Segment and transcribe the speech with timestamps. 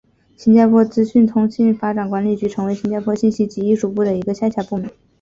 [0.35, 4.89] 新加坡资讯通信发展管理局成为新加坡信息及艺术部的一个下辖部门。